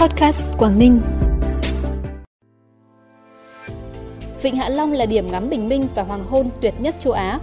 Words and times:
Podcast 0.00 0.42
Quảng 0.58 0.78
Ninh. 0.78 1.00
Vịnh 4.42 4.56
Hạ 4.56 4.68
Long 4.68 4.92
là 4.92 5.06
điểm 5.06 5.26
ngắm 5.26 5.50
bình 5.50 5.68
minh 5.68 5.86
và 5.94 6.02
hoàng 6.02 6.24
hôn 6.24 6.50
tuyệt 6.60 6.74
nhất 6.78 6.94
châu 6.98 7.12
Á. 7.12 7.38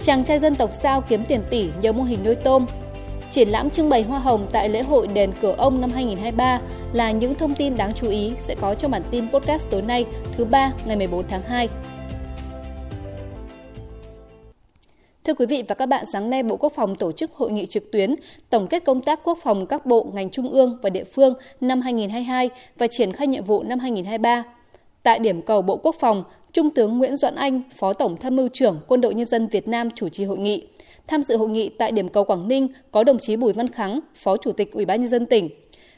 Chàng 0.00 0.24
trai 0.24 0.38
dân 0.38 0.54
tộc 0.54 0.70
Sao 0.82 1.00
kiếm 1.00 1.24
tiền 1.28 1.40
tỷ 1.50 1.70
nhờ 1.80 1.92
mô 1.92 2.02
hình 2.02 2.18
nuôi 2.24 2.34
tôm. 2.34 2.66
Triển 3.30 3.48
lãm 3.48 3.70
trưng 3.70 3.88
bày 3.88 4.02
hoa 4.02 4.18
hồng 4.18 4.46
tại 4.52 4.68
lễ 4.68 4.82
hội 4.82 5.06
đền 5.06 5.32
Cửa 5.40 5.54
Ông 5.58 5.80
năm 5.80 5.90
2023 5.90 6.60
là 6.92 7.10
những 7.10 7.34
thông 7.34 7.54
tin 7.54 7.76
đáng 7.76 7.92
chú 7.92 8.08
ý 8.08 8.32
sẽ 8.38 8.54
có 8.60 8.74
trong 8.74 8.90
bản 8.90 9.02
tin 9.10 9.30
podcast 9.30 9.70
tối 9.70 9.82
nay, 9.82 10.04
thứ 10.36 10.44
ba, 10.44 10.72
ngày 10.84 10.96
14 10.96 11.24
tháng 11.28 11.42
2. 11.42 11.68
Thưa 15.24 15.34
quý 15.34 15.46
vị 15.46 15.64
và 15.68 15.74
các 15.74 15.86
bạn, 15.86 16.04
sáng 16.12 16.30
nay 16.30 16.42
Bộ 16.42 16.56
Quốc 16.56 16.72
phòng 16.76 16.94
tổ 16.94 17.12
chức 17.12 17.32
hội 17.32 17.52
nghị 17.52 17.66
trực 17.66 17.92
tuyến 17.92 18.14
tổng 18.50 18.66
kết 18.66 18.84
công 18.84 19.00
tác 19.00 19.20
quốc 19.24 19.38
phòng 19.42 19.66
các 19.66 19.86
bộ, 19.86 20.06
ngành 20.14 20.30
trung 20.30 20.50
ương 20.50 20.78
và 20.82 20.90
địa 20.90 21.04
phương 21.04 21.34
năm 21.60 21.80
2022 21.80 22.50
và 22.78 22.86
triển 22.86 23.12
khai 23.12 23.26
nhiệm 23.26 23.44
vụ 23.44 23.62
năm 23.62 23.78
2023. 23.78 24.44
Tại 25.02 25.18
điểm 25.18 25.42
cầu 25.42 25.62
Bộ 25.62 25.76
Quốc 25.76 25.96
phòng, 26.00 26.24
Trung 26.52 26.70
tướng 26.70 26.98
Nguyễn 26.98 27.16
Doãn 27.16 27.34
Anh, 27.34 27.62
Phó 27.76 27.92
Tổng 27.92 28.16
Tham 28.16 28.36
mưu 28.36 28.48
trưởng 28.48 28.80
Quân 28.86 29.00
đội 29.00 29.14
Nhân 29.14 29.26
dân 29.26 29.48
Việt 29.48 29.68
Nam 29.68 29.90
chủ 29.90 30.08
trì 30.08 30.24
hội 30.24 30.38
nghị. 30.38 30.68
Tham 31.06 31.22
dự 31.22 31.36
hội 31.36 31.48
nghị 31.48 31.68
tại 31.68 31.92
điểm 31.92 32.08
cầu 32.08 32.24
Quảng 32.24 32.48
Ninh 32.48 32.68
có 32.90 33.04
đồng 33.04 33.18
chí 33.18 33.36
Bùi 33.36 33.52
Văn 33.52 33.68
Kháng, 33.68 34.00
Phó 34.14 34.36
Chủ 34.36 34.52
tịch 34.52 34.72
Ủy 34.72 34.84
ban 34.84 35.00
nhân 35.00 35.08
dân 35.08 35.26
tỉnh. 35.26 35.50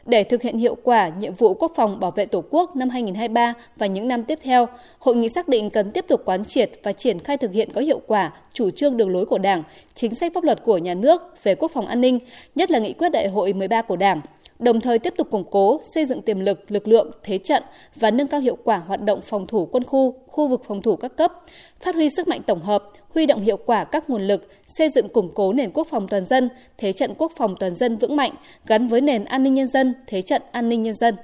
Để 0.07 0.25
thực 0.25 0.43
hiện 0.43 0.59
hiệu 0.59 0.77
quả 0.83 1.09
nhiệm 1.09 1.35
vụ 1.35 1.55
quốc 1.55 1.73
phòng 1.75 2.01
bảo 2.01 2.11
vệ 2.11 2.27
Tổ 2.27 2.45
quốc 2.51 2.77
năm 2.77 2.89
2023 2.89 3.55
và 3.77 3.87
những 3.87 4.09
năm 4.09 4.25
tiếp 4.25 4.39
theo, 4.43 4.67
hội 4.99 5.17
nghị 5.17 5.29
xác 5.29 5.49
định 5.49 5.71
cần 5.71 5.91
tiếp 5.91 6.05
tục 6.09 6.23
quán 6.25 6.45
triệt 6.45 6.71
và 6.83 6.93
triển 6.93 7.21
khai 7.21 7.37
thực 7.37 7.53
hiện 7.53 7.73
có 7.73 7.81
hiệu 7.81 8.01
quả 8.07 8.33
chủ 8.53 8.71
trương 8.71 8.97
đường 8.97 9.11
lối 9.11 9.27
của 9.27 9.39
Đảng, 9.39 9.63
chính 9.95 10.15
sách 10.15 10.33
pháp 10.35 10.45
luật 10.45 10.63
của 10.65 10.79
nhà 10.79 10.95
nước 10.95 11.23
về 11.45 11.55
quốc 11.55 11.71
phòng 11.75 11.87
an 11.87 12.01
ninh, 12.01 12.19
nhất 12.55 12.71
là 12.71 12.79
nghị 12.79 12.93
quyết 12.93 13.09
đại 13.09 13.29
hội 13.29 13.53
13 13.53 13.83
của 13.83 13.97
Đảng, 13.97 14.21
đồng 14.59 14.81
thời 14.81 14.99
tiếp 14.99 15.15
tục 15.17 15.31
củng 15.31 15.45
cố, 15.51 15.81
xây 15.91 16.05
dựng 16.05 16.23
tiềm 16.23 16.41
lực, 16.41 16.71
lực 16.71 16.89
lượng, 16.89 17.11
thế 17.23 17.39
trận 17.39 17.63
và 17.97 18.11
nâng 18.11 18.27
cao 18.27 18.41
hiệu 18.41 18.57
quả 18.65 18.77
hoạt 18.77 19.03
động 19.03 19.21
phòng 19.21 19.47
thủ 19.47 19.67
quân 19.67 19.85
khu, 19.85 20.15
khu 20.27 20.49
vực 20.49 20.63
phòng 20.69 20.83
thủ 20.83 20.97
các 20.97 21.17
cấp, 21.17 21.33
phát 21.81 21.95
huy 21.95 22.11
sức 22.11 22.29
mạnh 22.29 22.43
tổng 22.43 22.61
hợp, 22.61 22.83
huy 23.17 23.27
động 23.27 23.41
hiệu 23.41 23.57
quả 23.57 23.85
các 23.85 24.11
nguồn 24.11 24.23
lực, 24.23 24.49
xây 24.67 24.91
dựng 24.91 25.09
củng 25.09 25.31
cố 25.35 25.53
nền 25.53 25.71
quốc 25.71 25.87
phòng 25.91 26.09
toàn 26.09 26.25
dân, 26.25 26.49
thế 26.79 26.93
trận 26.93 27.15
quốc 27.19 27.33
phòng 27.37 27.57
toàn 27.61 27.75
dân 27.75 27.97
vững 27.97 28.17
mạnh 28.17 28.33
gắn 28.67 28.89
với 28.89 29.01
nền 29.01 29.25
an 29.25 29.43
ninh 29.43 29.55
nhân 29.55 29.69
dân, 29.69 29.95
thế 30.07 30.23
trận 30.23 30.43
an 30.53 30.69
ninh 30.69 30.83
nhân 30.83 30.95
dân. 30.95 31.17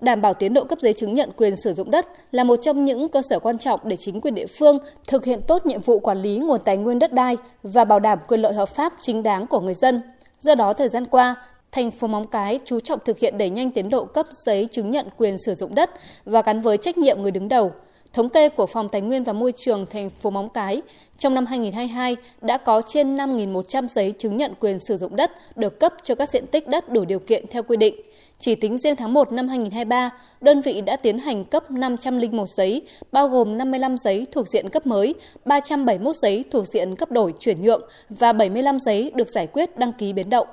Đảm 0.00 0.20
bảo 0.20 0.34
tiến 0.34 0.54
độ 0.54 0.64
cấp 0.64 0.78
giấy 0.82 0.92
chứng 0.92 1.14
nhận 1.14 1.30
quyền 1.36 1.56
sử 1.56 1.74
dụng 1.74 1.90
đất 1.90 2.06
là 2.32 2.44
một 2.44 2.56
trong 2.56 2.84
những 2.84 3.08
cơ 3.08 3.22
sở 3.30 3.38
quan 3.38 3.58
trọng 3.58 3.80
để 3.84 3.96
chính 3.96 4.20
quyền 4.20 4.34
địa 4.34 4.46
phương 4.46 4.78
thực 5.08 5.24
hiện 5.24 5.40
tốt 5.46 5.66
nhiệm 5.66 5.80
vụ 5.80 5.98
quản 5.98 6.18
lý 6.18 6.38
nguồn 6.38 6.60
tài 6.64 6.76
nguyên 6.76 6.98
đất 6.98 7.12
đai 7.12 7.36
và 7.62 7.84
bảo 7.84 8.00
đảm 8.00 8.18
quyền 8.28 8.40
lợi 8.40 8.52
hợp 8.52 8.68
pháp 8.68 8.92
chính 9.00 9.22
đáng 9.22 9.46
của 9.46 9.60
người 9.60 9.74
dân. 9.74 10.00
Do 10.40 10.54
đó, 10.54 10.72
thời 10.72 10.88
gian 10.88 11.04
qua, 11.04 11.34
thành 11.72 11.90
phố 11.90 12.06
Móng 12.06 12.26
Cái 12.26 12.58
chú 12.64 12.80
trọng 12.80 12.98
thực 13.04 13.18
hiện 13.18 13.38
đẩy 13.38 13.50
nhanh 13.50 13.70
tiến 13.70 13.90
độ 13.90 14.04
cấp 14.04 14.26
giấy 14.46 14.68
chứng 14.70 14.90
nhận 14.90 15.06
quyền 15.16 15.38
sử 15.38 15.54
dụng 15.54 15.74
đất 15.74 15.90
và 16.24 16.42
gắn 16.42 16.60
với 16.60 16.76
trách 16.76 16.98
nhiệm 16.98 17.22
người 17.22 17.30
đứng 17.30 17.48
đầu. 17.48 17.72
Thống 18.14 18.28
kê 18.28 18.48
của 18.48 18.66
Phòng 18.66 18.88
Tài 18.88 19.00
nguyên 19.00 19.24
và 19.24 19.32
Môi 19.32 19.52
trường 19.56 19.86
thành 19.86 20.10
phố 20.10 20.30
Móng 20.30 20.48
Cái, 20.48 20.82
trong 21.18 21.34
năm 21.34 21.46
2022 21.46 22.16
đã 22.40 22.58
có 22.58 22.82
trên 22.88 23.16
5.100 23.16 23.88
giấy 23.88 24.12
chứng 24.12 24.36
nhận 24.36 24.54
quyền 24.60 24.78
sử 24.78 24.96
dụng 24.96 25.16
đất 25.16 25.30
được 25.56 25.80
cấp 25.80 25.92
cho 26.02 26.14
các 26.14 26.28
diện 26.28 26.46
tích 26.46 26.68
đất 26.68 26.92
đủ 26.92 27.04
điều 27.04 27.18
kiện 27.18 27.44
theo 27.50 27.62
quy 27.62 27.76
định. 27.76 27.94
Chỉ 28.38 28.54
tính 28.54 28.78
riêng 28.78 28.96
tháng 28.96 29.12
1 29.14 29.32
năm 29.32 29.48
2023, 29.48 30.10
đơn 30.40 30.60
vị 30.60 30.80
đã 30.80 30.96
tiến 30.96 31.18
hành 31.18 31.44
cấp 31.44 31.70
501 31.70 32.48
giấy, 32.48 32.82
bao 33.12 33.28
gồm 33.28 33.58
55 33.58 33.98
giấy 33.98 34.26
thuộc 34.32 34.48
diện 34.48 34.68
cấp 34.68 34.86
mới, 34.86 35.14
371 35.44 36.16
giấy 36.16 36.44
thuộc 36.50 36.66
diện 36.66 36.96
cấp 36.96 37.10
đổi 37.10 37.34
chuyển 37.40 37.62
nhượng 37.62 37.82
và 38.08 38.32
75 38.32 38.78
giấy 38.78 39.12
được 39.14 39.30
giải 39.30 39.46
quyết 39.46 39.78
đăng 39.78 39.92
ký 39.92 40.12
biến 40.12 40.30
động. 40.30 40.46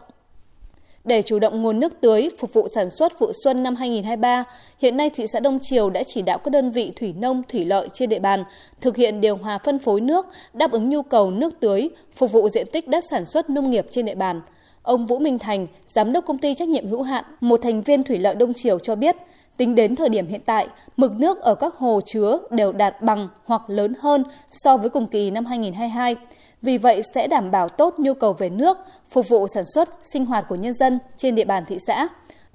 Để 1.03 1.21
chủ 1.21 1.39
động 1.39 1.61
nguồn 1.61 1.79
nước 1.79 2.01
tưới 2.01 2.29
phục 2.39 2.53
vụ 2.53 2.67
sản 2.75 2.89
xuất 2.91 3.19
vụ 3.19 3.31
xuân 3.43 3.63
năm 3.63 3.75
2023, 3.75 4.43
hiện 4.79 4.97
nay 4.97 5.09
thị 5.09 5.25
xã 5.27 5.39
Đông 5.39 5.59
Triều 5.61 5.89
đã 5.89 6.03
chỉ 6.03 6.21
đạo 6.21 6.37
các 6.37 6.51
đơn 6.51 6.71
vị 6.71 6.91
thủy 6.95 7.13
nông, 7.13 7.43
thủy 7.49 7.65
lợi 7.65 7.89
trên 7.93 8.09
địa 8.09 8.19
bàn 8.19 8.43
thực 8.81 8.97
hiện 8.97 9.21
điều 9.21 9.35
hòa 9.35 9.57
phân 9.57 9.79
phối 9.79 10.01
nước, 10.01 10.25
đáp 10.53 10.71
ứng 10.71 10.89
nhu 10.89 11.01
cầu 11.01 11.31
nước 11.31 11.59
tưới, 11.59 11.89
phục 12.15 12.31
vụ 12.31 12.49
diện 12.49 12.67
tích 12.71 12.87
đất 12.87 13.03
sản 13.11 13.25
xuất 13.25 13.49
nông 13.49 13.69
nghiệp 13.69 13.85
trên 13.91 14.05
địa 14.05 14.15
bàn. 14.15 14.41
Ông 14.81 15.05
Vũ 15.07 15.19
Minh 15.19 15.39
Thành, 15.39 15.67
giám 15.87 16.11
đốc 16.11 16.25
công 16.25 16.37
ty 16.37 16.53
trách 16.53 16.69
nhiệm 16.69 16.87
hữu 16.87 17.01
hạn, 17.01 17.23
một 17.39 17.59
thành 17.63 17.81
viên 17.81 18.03
thủy 18.03 18.17
lợi 18.17 18.35
Đông 18.35 18.53
Triều 18.53 18.79
cho 18.79 18.95
biết, 18.95 19.15
tính 19.57 19.75
đến 19.75 19.95
thời 19.95 20.09
điểm 20.09 20.27
hiện 20.27 20.41
tại, 20.45 20.67
mực 20.97 21.11
nước 21.11 21.41
ở 21.41 21.55
các 21.55 21.75
hồ 21.75 22.01
chứa 22.05 22.39
đều 22.49 22.71
đạt 22.71 23.01
bằng 23.01 23.27
hoặc 23.45 23.61
lớn 23.67 23.93
hơn 23.99 24.23
so 24.51 24.77
với 24.77 24.89
cùng 24.89 25.07
kỳ 25.07 25.31
năm 25.31 25.45
2022. 25.45 26.15
Vì 26.61 26.77
vậy 26.77 27.01
sẽ 27.13 27.27
đảm 27.27 27.51
bảo 27.51 27.69
tốt 27.69 27.95
nhu 27.97 28.13
cầu 28.13 28.33
về 28.33 28.49
nước, 28.49 28.77
phục 29.09 29.29
vụ 29.29 29.47
sản 29.47 29.63
xuất, 29.73 29.89
sinh 30.03 30.25
hoạt 30.25 30.45
của 30.49 30.55
nhân 30.55 30.73
dân 30.73 30.99
trên 31.17 31.35
địa 31.35 31.45
bàn 31.45 31.63
thị 31.67 31.77
xã. 31.87 32.07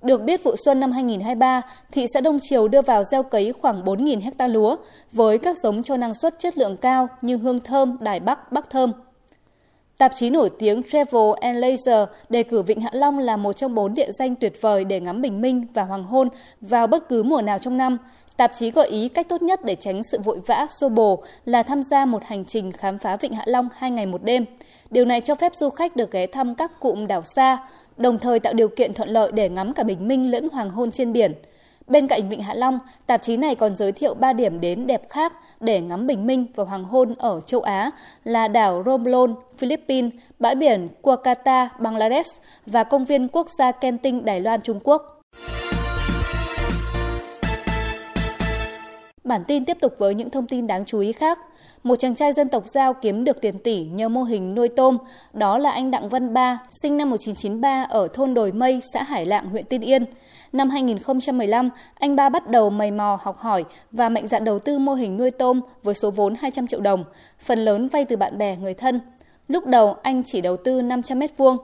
Được 0.02 0.22
biết 0.22 0.44
vụ 0.44 0.54
xuân 0.64 0.80
năm 0.80 0.92
2023, 0.92 1.62
thị 1.92 2.06
xã 2.14 2.20
Đông 2.20 2.38
Triều 2.42 2.68
đưa 2.68 2.82
vào 2.82 3.04
gieo 3.04 3.22
cấy 3.22 3.52
khoảng 3.52 3.84
4.000 3.84 4.20
hecta 4.20 4.46
lúa 4.46 4.76
với 5.12 5.38
các 5.38 5.56
giống 5.58 5.82
cho 5.82 5.96
năng 5.96 6.14
suất 6.14 6.38
chất 6.38 6.58
lượng 6.58 6.76
cao 6.76 7.08
như 7.22 7.36
hương 7.36 7.58
thơm, 7.58 7.96
đài 8.00 8.20
bắc, 8.20 8.52
bắc 8.52 8.70
thơm. 8.70 8.92
Tạp 9.98 10.14
chí 10.14 10.30
nổi 10.30 10.50
tiếng 10.58 10.82
Travel 10.82 11.32
and 11.40 11.58
Leisure 11.58 12.06
đề 12.28 12.42
cử 12.42 12.62
Vịnh 12.62 12.80
Hạ 12.80 12.90
Long 12.92 13.18
là 13.18 13.36
một 13.36 13.52
trong 13.52 13.74
bốn 13.74 13.94
địa 13.94 14.10
danh 14.12 14.34
tuyệt 14.34 14.52
vời 14.60 14.84
để 14.84 15.00
ngắm 15.00 15.22
bình 15.22 15.40
minh 15.40 15.66
và 15.74 15.82
hoàng 15.82 16.04
hôn 16.04 16.28
vào 16.60 16.86
bất 16.86 17.08
cứ 17.08 17.22
mùa 17.22 17.42
nào 17.42 17.58
trong 17.58 17.76
năm. 17.76 17.98
Tạp 18.36 18.52
chí 18.54 18.70
gợi 18.70 18.88
ý 18.88 19.08
cách 19.08 19.28
tốt 19.28 19.42
nhất 19.42 19.64
để 19.64 19.74
tránh 19.74 20.02
sự 20.04 20.18
vội 20.24 20.40
vã, 20.46 20.66
xô 20.80 20.88
bồ 20.88 21.22
là 21.44 21.62
tham 21.62 21.82
gia 21.82 22.06
một 22.06 22.24
hành 22.24 22.44
trình 22.44 22.72
khám 22.72 22.98
phá 22.98 23.16
Vịnh 23.16 23.34
Hạ 23.34 23.42
Long 23.46 23.68
hai 23.76 23.90
ngày 23.90 24.06
một 24.06 24.22
đêm. 24.22 24.44
Điều 24.90 25.04
này 25.04 25.20
cho 25.20 25.34
phép 25.34 25.54
du 25.54 25.70
khách 25.70 25.96
được 25.96 26.10
ghé 26.10 26.26
thăm 26.26 26.54
các 26.54 26.80
cụm 26.80 27.06
đảo 27.06 27.22
xa, 27.22 27.58
đồng 27.96 28.18
thời 28.18 28.40
tạo 28.40 28.52
điều 28.52 28.68
kiện 28.68 28.94
thuận 28.94 29.08
lợi 29.08 29.32
để 29.32 29.48
ngắm 29.48 29.72
cả 29.72 29.82
bình 29.82 30.08
minh 30.08 30.30
lẫn 30.30 30.48
hoàng 30.52 30.70
hôn 30.70 30.90
trên 30.90 31.12
biển. 31.12 31.32
Bên 31.86 32.06
cạnh 32.06 32.28
Vịnh 32.28 32.42
Hạ 32.42 32.54
Long, 32.54 32.78
tạp 33.06 33.22
chí 33.22 33.36
này 33.36 33.54
còn 33.54 33.76
giới 33.76 33.92
thiệu 33.92 34.14
3 34.14 34.32
điểm 34.32 34.60
đến 34.60 34.86
đẹp 34.86 35.02
khác 35.10 35.32
để 35.60 35.80
ngắm 35.80 36.06
bình 36.06 36.26
minh 36.26 36.46
và 36.54 36.64
hoàng 36.64 36.84
hôn 36.84 37.14
ở 37.18 37.40
châu 37.40 37.60
Á 37.60 37.90
là 38.24 38.48
đảo 38.48 38.82
Romblon, 38.86 39.34
Philippines, 39.58 40.12
bãi 40.38 40.54
biển 40.54 40.88
Kuakata, 41.02 41.68
Bangladesh 41.78 42.42
và 42.66 42.84
công 42.84 43.04
viên 43.04 43.28
quốc 43.28 43.46
gia 43.58 43.72
Kenting, 43.72 44.24
Đài 44.24 44.40
Loan, 44.40 44.60
Trung 44.60 44.80
Quốc. 44.84 45.22
Bản 49.24 49.42
tin 49.46 49.64
tiếp 49.64 49.76
tục 49.80 49.94
với 49.98 50.14
những 50.14 50.30
thông 50.30 50.46
tin 50.46 50.66
đáng 50.66 50.84
chú 50.84 50.98
ý 50.98 51.12
khác. 51.12 51.38
Một 51.82 51.96
chàng 51.96 52.14
trai 52.14 52.32
dân 52.32 52.48
tộc 52.48 52.66
Giao 52.66 52.94
kiếm 52.94 53.24
được 53.24 53.40
tiền 53.40 53.58
tỷ 53.58 53.84
nhờ 53.84 54.08
mô 54.08 54.22
hình 54.22 54.54
nuôi 54.54 54.68
tôm, 54.68 54.98
đó 55.32 55.58
là 55.58 55.70
anh 55.70 55.90
Đặng 55.90 56.08
Văn 56.08 56.34
Ba, 56.34 56.58
sinh 56.82 56.96
năm 56.96 57.10
1993 57.10 57.82
ở 57.82 58.08
thôn 58.12 58.34
Đồi 58.34 58.52
Mây, 58.52 58.80
xã 58.92 59.02
Hải 59.02 59.26
Lạng, 59.26 59.50
huyện 59.50 59.64
Tiên 59.64 59.80
Yên. 59.80 60.04
Năm 60.52 60.70
2015, 60.70 61.68
anh 61.94 62.16
Ba 62.16 62.28
bắt 62.28 62.50
đầu 62.50 62.70
mày 62.70 62.90
mò 62.90 63.18
học 63.22 63.38
hỏi 63.38 63.64
và 63.92 64.08
mạnh 64.08 64.28
dạn 64.28 64.44
đầu 64.44 64.58
tư 64.58 64.78
mô 64.78 64.94
hình 64.94 65.16
nuôi 65.16 65.30
tôm 65.30 65.60
với 65.82 65.94
số 65.94 66.10
vốn 66.10 66.34
200 66.34 66.66
triệu 66.66 66.80
đồng, 66.80 67.04
phần 67.40 67.58
lớn 67.58 67.88
vay 67.88 68.04
từ 68.04 68.16
bạn 68.16 68.38
bè, 68.38 68.56
người 68.56 68.74
thân. 68.74 69.00
Lúc 69.48 69.66
đầu 69.66 69.96
anh 70.02 70.22
chỉ 70.26 70.40
đầu 70.40 70.56
tư 70.56 70.82
500 70.82 71.18
mét 71.18 71.36
vuông, 71.36 71.56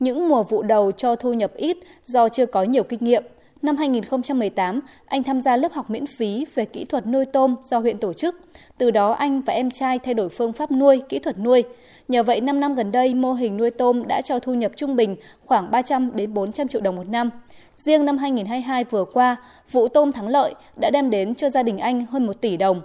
những 0.00 0.28
mùa 0.28 0.42
vụ 0.42 0.62
đầu 0.62 0.92
cho 0.92 1.16
thu 1.16 1.32
nhập 1.32 1.52
ít 1.54 1.76
do 2.04 2.28
chưa 2.28 2.46
có 2.46 2.62
nhiều 2.62 2.82
kinh 2.82 3.04
nghiệm. 3.04 3.24
Năm 3.62 3.76
2018, 3.76 4.80
anh 5.06 5.22
tham 5.22 5.40
gia 5.40 5.56
lớp 5.56 5.72
học 5.72 5.90
miễn 5.90 6.06
phí 6.06 6.46
về 6.54 6.64
kỹ 6.64 6.84
thuật 6.84 7.06
nuôi 7.06 7.24
tôm 7.24 7.56
do 7.64 7.78
huyện 7.78 7.98
tổ 7.98 8.12
chức. 8.12 8.40
Từ 8.78 8.90
đó 8.90 9.12
anh 9.12 9.40
và 9.40 9.52
em 9.52 9.70
trai 9.70 9.98
thay 9.98 10.14
đổi 10.14 10.28
phương 10.28 10.52
pháp 10.52 10.70
nuôi, 10.70 11.02
kỹ 11.08 11.18
thuật 11.18 11.38
nuôi. 11.38 11.64
Nhờ 12.08 12.22
vậy 12.22 12.40
5 12.40 12.60
năm 12.60 12.74
gần 12.74 12.92
đây, 12.92 13.14
mô 13.14 13.32
hình 13.32 13.56
nuôi 13.56 13.70
tôm 13.70 14.06
đã 14.08 14.22
cho 14.22 14.38
thu 14.38 14.54
nhập 14.54 14.72
trung 14.76 14.96
bình 14.96 15.16
khoảng 15.46 15.70
300 15.70 16.10
đến 16.14 16.34
400 16.34 16.68
triệu 16.68 16.80
đồng 16.80 16.96
một 16.96 17.08
năm. 17.08 17.30
Riêng 17.76 18.04
năm 18.04 18.18
2022 18.18 18.84
vừa 18.84 19.04
qua, 19.04 19.36
vụ 19.70 19.88
tôm 19.88 20.12
thắng 20.12 20.28
lợi 20.28 20.54
đã 20.76 20.90
đem 20.90 21.10
đến 21.10 21.34
cho 21.34 21.50
gia 21.50 21.62
đình 21.62 21.78
anh 21.78 22.06
hơn 22.06 22.26
1 22.26 22.40
tỷ 22.40 22.56
đồng. 22.56 22.82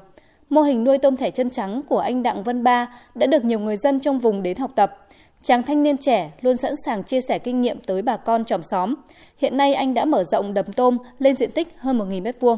Mô 0.50 0.62
hình 0.62 0.84
nuôi 0.84 0.98
tôm 0.98 1.18
thẻ 1.18 1.32
chân 1.32 1.50
trắng 1.50 1.82
của 1.90 2.00
anh 2.00 2.24
Đặng 2.24 2.44
Văn 2.44 2.64
Ba 2.64 2.88
đã 3.16 3.28
được 3.28 3.46
nhiều 3.46 3.60
người 3.60 3.78
dân 3.78 4.00
trong 4.00 4.20
vùng 4.20 4.44
đến 4.44 4.58
học 4.58 4.72
tập. 4.76 4.98
Chàng 5.44 5.64
thanh 5.64 5.84
niên 5.84 5.98
trẻ 5.98 6.32
luôn 6.42 6.58
sẵn 6.58 6.76
sàng 6.86 7.04
chia 7.04 7.22
sẻ 7.22 7.40
kinh 7.40 7.62
nghiệm 7.62 7.80
tới 7.80 8.02
bà 8.02 8.18
con 8.18 8.44
tròm 8.46 8.64
xóm. 8.64 8.96
Hiện 9.38 9.58
nay 9.58 9.74
anh 9.74 9.94
đã 9.94 10.06
mở 10.06 10.24
rộng 10.24 10.54
đầm 10.54 10.66
tôm 10.66 10.98
lên 11.20 11.36
diện 11.36 11.52
tích 11.52 11.68
hơn 11.78 12.00
1.000 12.00 12.24
m2. 12.24 12.58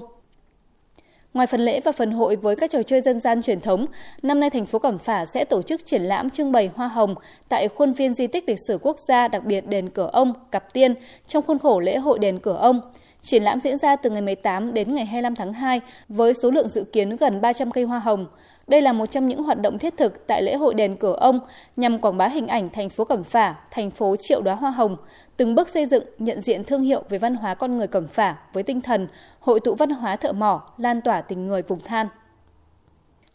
Ngoài 1.33 1.47
phần 1.47 1.61
lễ 1.61 1.79
và 1.79 1.91
phần 1.91 2.11
hội 2.11 2.35
với 2.35 2.55
các 2.55 2.69
trò 2.69 2.83
chơi 2.83 3.01
dân 3.01 3.19
gian 3.19 3.41
truyền 3.41 3.61
thống, 3.61 3.85
năm 4.21 4.39
nay 4.39 4.49
thành 4.49 4.65
phố 4.65 4.79
Cẩm 4.79 4.99
Phả 4.99 5.25
sẽ 5.25 5.45
tổ 5.45 5.61
chức 5.61 5.85
triển 5.85 6.01
lãm 6.01 6.29
trưng 6.29 6.51
bày 6.51 6.69
hoa 6.75 6.87
hồng 6.87 7.15
tại 7.49 7.67
khuôn 7.67 7.93
viên 7.93 8.13
di 8.13 8.27
tích 8.27 8.49
lịch 8.49 8.59
sử 8.67 8.77
quốc 8.81 8.97
gia 9.07 9.27
đặc 9.27 9.43
biệt 9.45 9.67
đền 9.67 9.89
Cửa 9.89 10.09
Ông, 10.13 10.33
Cặp 10.51 10.73
Tiên 10.73 10.93
trong 11.27 11.43
khuôn 11.47 11.59
khổ 11.59 11.79
lễ 11.79 11.97
hội 11.97 12.19
đền 12.19 12.39
Cửa 12.39 12.57
Ông. 12.61 12.81
Triển 13.23 13.43
lãm 13.43 13.61
diễn 13.61 13.77
ra 13.77 13.95
từ 13.95 14.09
ngày 14.09 14.21
18 14.21 14.73
đến 14.73 14.95
ngày 14.95 15.05
25 15.05 15.35
tháng 15.35 15.53
2 15.53 15.81
với 16.09 16.33
số 16.33 16.51
lượng 16.51 16.67
dự 16.67 16.83
kiến 16.83 17.15
gần 17.15 17.41
300 17.41 17.71
cây 17.71 17.83
hoa 17.83 17.99
hồng. 17.99 18.25
Đây 18.67 18.81
là 18.81 18.93
một 18.93 19.05
trong 19.05 19.27
những 19.27 19.43
hoạt 19.43 19.61
động 19.61 19.79
thiết 19.79 19.97
thực 19.97 20.27
tại 20.27 20.41
lễ 20.41 20.55
hội 20.55 20.73
đền 20.73 20.95
Cửa 20.95 21.15
Ông 21.19 21.39
nhằm 21.75 21.99
quảng 21.99 22.17
bá 22.17 22.27
hình 22.27 22.47
ảnh 22.47 22.69
thành 22.69 22.89
phố 22.89 23.05
Cẩm 23.05 23.23
Phả, 23.23 23.55
thành 23.71 23.91
phố 23.91 24.15
triệu 24.15 24.41
đóa 24.41 24.55
hoa 24.55 24.71
hồng, 24.71 24.97
từng 25.37 25.55
bước 25.55 25.69
xây 25.69 25.85
dựng 25.85 26.03
nhận 26.19 26.41
diện 26.41 26.63
thương 26.63 26.81
hiệu 26.81 27.03
về 27.09 27.17
văn 27.17 27.35
hóa 27.35 27.55
con 27.55 27.77
người 27.77 27.87
Cẩm 27.87 28.07
Phả 28.07 28.35
với 28.53 28.63
tinh 28.63 28.81
thần 28.81 29.07
hội 29.39 29.59
tụ 29.59 29.75
văn 29.75 29.89
hóa 29.89 30.15
thợ 30.15 30.31
mỏ, 30.33 30.61
lan 30.77 31.01
tỏa 31.01 31.21
tình 31.21 31.47
người 31.47 31.61
vùng 31.61 31.79
than. 31.79 32.07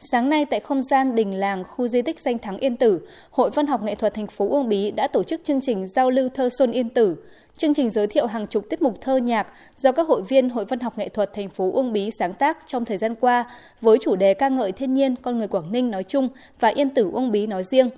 Sáng 0.01 0.31
nay 0.31 0.45
tại 0.45 0.61
không 0.61 0.83
gian 0.83 1.15
đình 1.15 1.35
làng 1.35 1.65
khu 1.65 1.89
di 1.89 2.03
tích 2.03 2.21
danh 2.21 2.39
thắng 2.39 2.59
Yên 2.59 2.77
Tử, 2.77 3.01
Hội 3.31 3.51
Văn 3.51 3.67
học 3.67 3.83
nghệ 3.83 3.95
thuật 3.95 4.15
thành 4.15 4.27
phố 4.27 4.49
Uông 4.49 4.69
Bí 4.69 4.91
đã 4.91 5.09
tổ 5.09 5.23
chức 5.23 5.41
chương 5.45 5.61
trình 5.61 5.87
giao 5.87 6.11
lưu 6.11 6.29
thơ 6.29 6.49
xuân 6.59 6.73
Yên 6.73 6.89
Tử. 6.89 7.17
Chương 7.53 7.75
trình 7.75 7.91
giới 7.91 8.07
thiệu 8.07 8.27
hàng 8.27 8.47
chục 8.47 8.65
tiết 8.71 8.83
mục 8.83 9.01
thơ 9.01 9.17
nhạc 9.17 9.47
do 9.77 9.93
các 9.93 10.09
hội 10.09 10.23
viên 10.29 10.51
Hội 10.51 10.65
Văn 10.65 10.81
học 10.81 10.99
nghệ 10.99 11.09
thuật 11.09 11.33
thành 11.33 11.49
phố 11.49 11.71
Uông 11.73 11.93
Bí 11.93 12.11
sáng 12.19 12.35
tác 12.35 12.59
trong 12.67 12.85
thời 12.85 12.97
gian 12.97 13.15
qua 13.15 13.45
với 13.81 13.99
chủ 13.99 14.17
đề 14.17 14.35
ca 14.35 14.49
ngợi 14.49 14.73
thiên 14.73 14.93
nhiên 14.93 15.17
con 15.17 15.39
người 15.39 15.49
Quảng 15.49 15.73
Ninh 15.73 15.91
nói 15.91 16.05
chung 16.05 16.29
và 16.61 16.69
Yên 16.69 16.91
Tử 16.91 17.11
Uông 17.13 17.31
Bí 17.31 17.47
nói 17.47 17.63
riêng. 17.63 17.91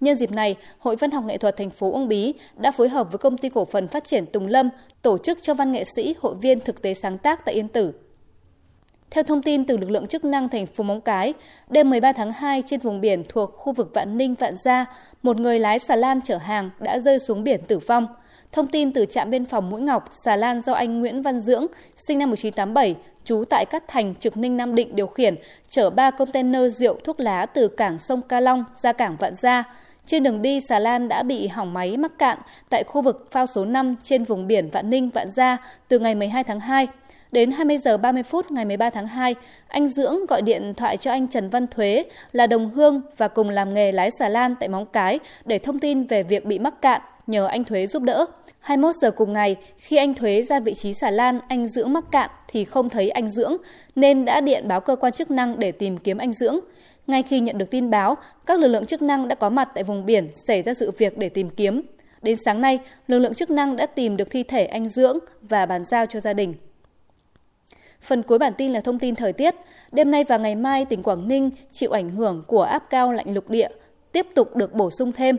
Nhân 0.00 0.16
dịp 0.16 0.30
này, 0.30 0.56
Hội 0.78 0.96
Văn 0.96 1.10
học 1.10 1.24
nghệ 1.24 1.38
thuật 1.38 1.56
thành 1.56 1.70
phố 1.70 1.92
Uông 1.92 2.08
Bí 2.08 2.34
đã 2.56 2.70
phối 2.70 2.88
hợp 2.88 3.12
với 3.12 3.18
công 3.18 3.38
ty 3.38 3.48
cổ 3.48 3.64
phần 3.64 3.88
phát 3.88 4.04
triển 4.04 4.26
Tùng 4.26 4.46
Lâm 4.46 4.70
tổ 5.02 5.18
chức 5.18 5.42
cho 5.42 5.54
văn 5.54 5.72
nghệ 5.72 5.84
sĩ, 5.96 6.14
hội 6.20 6.34
viên 6.34 6.60
thực 6.60 6.82
tế 6.82 6.94
sáng 6.94 7.18
tác 7.18 7.44
tại 7.44 7.54
Yên 7.54 7.68
Tử. 7.68 7.92
Theo 9.10 9.24
thông 9.24 9.42
tin 9.42 9.64
từ 9.64 9.76
lực 9.76 9.90
lượng 9.90 10.06
chức 10.06 10.24
năng 10.24 10.48
thành 10.48 10.66
phố 10.66 10.84
Móng 10.84 11.00
Cái, 11.00 11.34
đêm 11.70 11.90
13 11.90 12.12
tháng 12.12 12.32
2 12.32 12.62
trên 12.66 12.80
vùng 12.80 13.00
biển 13.00 13.22
thuộc 13.28 13.50
khu 13.56 13.72
vực 13.72 13.90
Vạn 13.94 14.18
Ninh, 14.18 14.34
Vạn 14.34 14.56
Gia, 14.56 14.84
một 15.22 15.40
người 15.40 15.58
lái 15.58 15.78
xà 15.78 15.96
lan 15.96 16.20
chở 16.24 16.36
hàng 16.36 16.70
đã 16.80 16.98
rơi 16.98 17.18
xuống 17.18 17.44
biển 17.44 17.60
tử 17.68 17.78
vong. 17.78 18.06
Thông 18.52 18.66
tin 18.66 18.92
từ 18.92 19.06
trạm 19.06 19.30
biên 19.30 19.44
phòng 19.44 19.70
Mũi 19.70 19.80
Ngọc, 19.80 20.08
xà 20.24 20.36
lan 20.36 20.62
do 20.62 20.72
anh 20.72 21.00
Nguyễn 21.00 21.22
Văn 21.22 21.40
Dưỡng, 21.40 21.66
sinh 21.96 22.18
năm 22.18 22.30
1987, 22.30 22.96
trú 23.24 23.44
tại 23.50 23.64
Cát 23.66 23.88
Thành, 23.88 24.14
Trực 24.14 24.36
Ninh, 24.36 24.56
Nam 24.56 24.74
Định 24.74 24.96
điều 24.96 25.06
khiển, 25.06 25.34
chở 25.68 25.90
3 25.90 26.10
container 26.10 26.78
rượu 26.78 26.96
thuốc 27.04 27.20
lá 27.20 27.46
từ 27.46 27.68
cảng 27.68 27.98
sông 27.98 28.22
Ca 28.22 28.40
Long 28.40 28.64
ra 28.82 28.92
cảng 28.92 29.16
Vạn 29.16 29.34
Gia. 29.34 29.64
Trên 30.06 30.22
đường 30.22 30.42
đi, 30.42 30.60
xà 30.68 30.78
lan 30.78 31.08
đã 31.08 31.22
bị 31.22 31.46
hỏng 31.46 31.74
máy 31.74 31.96
mắc 31.96 32.12
cạn 32.18 32.38
tại 32.68 32.84
khu 32.84 33.02
vực 33.02 33.28
phao 33.30 33.46
số 33.46 33.64
5 33.64 33.94
trên 34.02 34.24
vùng 34.24 34.46
biển 34.46 34.70
Vạn 34.70 34.90
Ninh, 34.90 35.10
Vạn 35.10 35.30
Gia 35.30 35.56
từ 35.88 35.98
ngày 35.98 36.14
12 36.14 36.44
tháng 36.44 36.60
2. 36.60 36.88
Đến 37.32 37.50
20 37.50 37.78
giờ 37.78 37.96
30 37.96 38.22
phút 38.22 38.50
ngày 38.50 38.64
13 38.64 38.90
tháng 38.90 39.06
2, 39.06 39.34
anh 39.68 39.88
Dưỡng 39.88 40.26
gọi 40.28 40.42
điện 40.42 40.74
thoại 40.76 40.96
cho 40.96 41.10
anh 41.10 41.28
Trần 41.28 41.48
Văn 41.48 41.66
Thuế 41.66 42.04
là 42.32 42.46
đồng 42.46 42.70
hương 42.70 43.02
và 43.16 43.28
cùng 43.28 43.50
làm 43.50 43.74
nghề 43.74 43.92
lái 43.92 44.10
xà 44.18 44.28
lan 44.28 44.54
tại 44.60 44.68
Móng 44.68 44.86
Cái 44.86 45.18
để 45.44 45.58
thông 45.58 45.78
tin 45.78 46.04
về 46.04 46.22
việc 46.22 46.44
bị 46.44 46.58
mắc 46.58 46.82
cạn, 46.82 47.00
nhờ 47.26 47.46
anh 47.46 47.64
Thuế 47.64 47.86
giúp 47.86 48.02
đỡ. 48.02 48.26
21 48.60 48.94
giờ 48.94 49.10
cùng 49.10 49.32
ngày, 49.32 49.56
khi 49.76 49.96
anh 49.96 50.14
Thuế 50.14 50.42
ra 50.42 50.60
vị 50.60 50.74
trí 50.74 50.94
xà 50.94 51.10
lan, 51.10 51.40
anh 51.48 51.66
Dưỡng 51.66 51.92
mắc 51.92 52.04
cạn 52.10 52.30
thì 52.48 52.64
không 52.64 52.88
thấy 52.88 53.10
anh 53.10 53.28
Dưỡng, 53.28 53.56
nên 53.96 54.24
đã 54.24 54.40
điện 54.40 54.68
báo 54.68 54.80
cơ 54.80 54.96
quan 54.96 55.12
chức 55.12 55.30
năng 55.30 55.58
để 55.58 55.72
tìm 55.72 55.98
kiếm 55.98 56.18
anh 56.18 56.32
Dưỡng. 56.32 56.58
Ngay 57.06 57.22
khi 57.22 57.40
nhận 57.40 57.58
được 57.58 57.70
tin 57.70 57.90
báo, 57.90 58.16
các 58.46 58.60
lực 58.60 58.68
lượng 58.68 58.86
chức 58.86 59.02
năng 59.02 59.28
đã 59.28 59.34
có 59.34 59.50
mặt 59.50 59.68
tại 59.74 59.84
vùng 59.84 60.06
biển 60.06 60.28
xảy 60.46 60.62
ra 60.62 60.74
sự 60.74 60.90
việc 60.98 61.18
để 61.18 61.28
tìm 61.28 61.50
kiếm. 61.50 61.82
Đến 62.22 62.36
sáng 62.44 62.60
nay, 62.60 62.78
lực 63.08 63.18
lượng 63.18 63.34
chức 63.34 63.50
năng 63.50 63.76
đã 63.76 63.86
tìm 63.86 64.16
được 64.16 64.30
thi 64.30 64.42
thể 64.42 64.66
anh 64.66 64.88
Dưỡng 64.88 65.18
và 65.42 65.66
bàn 65.66 65.84
giao 65.84 66.06
cho 66.06 66.20
gia 66.20 66.32
đình. 66.32 66.54
Phần 68.06 68.22
cuối 68.22 68.38
bản 68.38 68.52
tin 68.58 68.72
là 68.72 68.80
thông 68.80 68.98
tin 68.98 69.14
thời 69.14 69.32
tiết. 69.32 69.54
Đêm 69.92 70.10
nay 70.10 70.24
và 70.24 70.38
ngày 70.38 70.54
mai, 70.54 70.84
tỉnh 70.84 71.02
Quảng 71.02 71.28
Ninh 71.28 71.50
chịu 71.72 71.90
ảnh 71.90 72.10
hưởng 72.10 72.42
của 72.46 72.62
áp 72.62 72.90
cao 72.90 73.12
lạnh 73.12 73.34
lục 73.34 73.50
địa, 73.50 73.68
tiếp 74.12 74.26
tục 74.34 74.56
được 74.56 74.74
bổ 74.74 74.90
sung 74.90 75.12
thêm. 75.12 75.36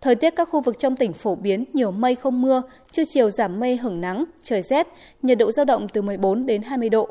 Thời 0.00 0.14
tiết 0.14 0.30
các 0.36 0.48
khu 0.48 0.60
vực 0.60 0.78
trong 0.78 0.96
tỉnh 0.96 1.12
phổ 1.12 1.34
biến 1.34 1.64
nhiều 1.72 1.90
mây 1.90 2.14
không 2.14 2.42
mưa, 2.42 2.62
trưa 2.92 3.02
chiều 3.04 3.30
giảm 3.30 3.60
mây 3.60 3.76
hưởng 3.76 4.00
nắng, 4.00 4.24
trời 4.42 4.62
rét, 4.62 4.86
nhiệt 5.22 5.38
độ 5.38 5.52
dao 5.52 5.64
động 5.64 5.88
từ 5.88 6.02
14 6.02 6.46
đến 6.46 6.62
20 6.62 6.88
độ. 6.88 7.08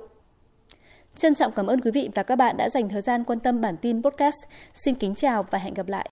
Trân 1.15 1.35
trọng 1.35 1.51
cảm 1.51 1.67
ơn 1.67 1.81
quý 1.81 1.91
vị 1.91 2.09
và 2.15 2.23
các 2.23 2.35
bạn 2.35 2.57
đã 2.57 2.69
dành 2.69 2.89
thời 2.89 3.01
gian 3.01 3.23
quan 3.23 3.39
tâm 3.39 3.61
bản 3.61 3.77
tin 3.77 4.03
podcast. 4.03 4.37
Xin 4.73 4.95
kính 4.95 5.15
chào 5.15 5.43
và 5.43 5.59
hẹn 5.59 5.73
gặp 5.73 5.87
lại. 5.87 6.07